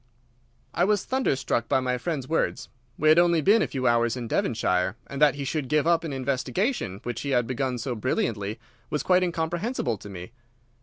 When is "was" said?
0.83-1.05, 8.89-9.03